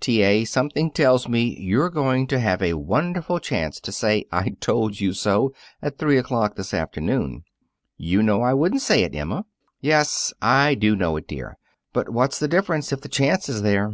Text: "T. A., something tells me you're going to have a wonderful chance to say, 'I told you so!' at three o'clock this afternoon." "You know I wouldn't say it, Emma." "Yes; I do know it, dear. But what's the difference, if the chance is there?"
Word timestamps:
"T. 0.00 0.22
A., 0.24 0.44
something 0.44 0.90
tells 0.90 1.28
me 1.28 1.56
you're 1.56 1.88
going 1.88 2.26
to 2.26 2.40
have 2.40 2.60
a 2.60 2.74
wonderful 2.74 3.38
chance 3.38 3.78
to 3.78 3.92
say, 3.92 4.26
'I 4.32 4.56
told 4.58 4.98
you 4.98 5.12
so!' 5.12 5.52
at 5.80 5.98
three 5.98 6.18
o'clock 6.18 6.56
this 6.56 6.74
afternoon." 6.74 7.44
"You 7.96 8.20
know 8.20 8.42
I 8.42 8.54
wouldn't 8.54 8.82
say 8.82 9.04
it, 9.04 9.14
Emma." 9.14 9.44
"Yes; 9.80 10.32
I 10.42 10.74
do 10.74 10.96
know 10.96 11.16
it, 11.16 11.28
dear. 11.28 11.58
But 11.92 12.08
what's 12.08 12.40
the 12.40 12.48
difference, 12.48 12.90
if 12.92 13.02
the 13.02 13.08
chance 13.08 13.48
is 13.48 13.62
there?" 13.62 13.92